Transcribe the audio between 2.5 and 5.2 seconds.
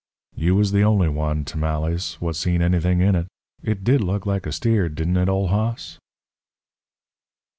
anything in it. It did look like a steer, didn't